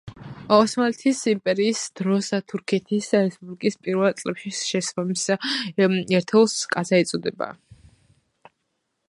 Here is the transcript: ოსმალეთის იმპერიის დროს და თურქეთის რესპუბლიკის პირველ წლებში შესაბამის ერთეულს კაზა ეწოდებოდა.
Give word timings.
ოსმალეთის 0.55 1.19
იმპერიის 1.31 1.81
დროს 2.01 2.29
და 2.35 2.39
თურქეთის 2.53 3.09
რესპუბლიკის 3.17 3.77
პირველ 3.89 4.17
წლებში 4.23 4.55
შესაბამის 4.61 5.29
ერთეულს 5.35 6.59
კაზა 6.75 7.05
ეწოდებოდა. 7.05 7.53